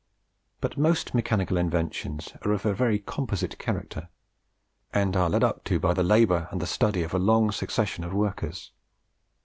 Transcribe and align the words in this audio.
But 0.61 0.79
most 0.79 1.13
mechanical 1.13 1.57
inventions 1.57 2.33
are 2.41 2.53
of 2.53 2.65
a 2.65 2.73
very 2.73 2.97
composite 2.97 3.59
character, 3.59 4.09
and 4.91 5.15
are 5.15 5.29
led 5.29 5.43
up 5.43 5.63
to 5.65 5.79
by 5.79 5.93
the 5.93 6.01
labour 6.01 6.47
and 6.49 6.59
the 6.59 6.65
study 6.65 7.03
of 7.03 7.13
a 7.13 7.19
long 7.19 7.51
succession 7.51 8.03
of 8.03 8.11
workers. 8.11 8.71